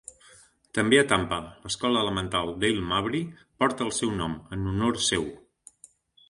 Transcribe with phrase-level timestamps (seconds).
[0.77, 3.21] També a Tampa, l'escola elemental Dale Mabry
[3.63, 5.29] porta el seu nom, en honor seu.